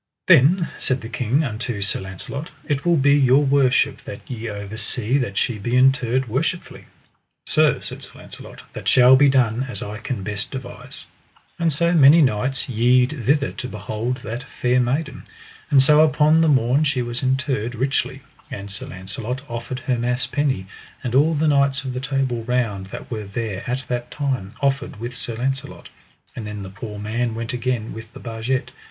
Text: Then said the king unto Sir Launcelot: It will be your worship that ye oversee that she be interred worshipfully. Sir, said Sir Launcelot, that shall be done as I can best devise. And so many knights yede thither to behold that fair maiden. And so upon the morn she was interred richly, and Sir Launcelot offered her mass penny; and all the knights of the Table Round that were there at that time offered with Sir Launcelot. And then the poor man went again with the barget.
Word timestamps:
Then 0.25 0.67
said 0.79 1.01
the 1.01 1.09
king 1.09 1.43
unto 1.43 1.79
Sir 1.79 1.99
Launcelot: 1.99 2.49
It 2.67 2.85
will 2.85 2.97
be 2.97 3.13
your 3.15 3.43
worship 3.45 4.01
that 4.05 4.21
ye 4.27 4.49
oversee 4.49 5.19
that 5.19 5.37
she 5.37 5.59
be 5.59 5.75
interred 5.77 6.27
worshipfully. 6.27 6.85
Sir, 7.45 7.79
said 7.81 8.01
Sir 8.01 8.13
Launcelot, 8.17 8.63
that 8.73 8.87
shall 8.87 9.15
be 9.15 9.29
done 9.29 9.67
as 9.69 9.83
I 9.83 9.99
can 9.99 10.23
best 10.23 10.49
devise. 10.49 11.05
And 11.59 11.71
so 11.71 11.93
many 11.93 12.19
knights 12.23 12.67
yede 12.67 13.25
thither 13.27 13.51
to 13.51 13.67
behold 13.67 14.17
that 14.23 14.41
fair 14.41 14.79
maiden. 14.79 15.21
And 15.69 15.83
so 15.83 16.01
upon 16.03 16.41
the 16.41 16.47
morn 16.49 16.83
she 16.83 17.03
was 17.03 17.21
interred 17.21 17.75
richly, 17.75 18.23
and 18.49 18.71
Sir 18.71 18.87
Launcelot 18.87 19.47
offered 19.47 19.81
her 19.81 19.99
mass 19.99 20.25
penny; 20.25 20.65
and 21.03 21.13
all 21.13 21.35
the 21.35 21.47
knights 21.47 21.83
of 21.83 21.93
the 21.93 21.99
Table 21.99 22.43
Round 22.45 22.87
that 22.87 23.11
were 23.11 23.25
there 23.25 23.63
at 23.67 23.85
that 23.87 24.09
time 24.09 24.53
offered 24.61 24.99
with 24.99 25.15
Sir 25.15 25.35
Launcelot. 25.35 25.89
And 26.35 26.47
then 26.47 26.63
the 26.63 26.71
poor 26.71 26.97
man 26.97 27.35
went 27.35 27.53
again 27.53 27.93
with 27.93 28.11
the 28.13 28.19
barget. 28.19 28.71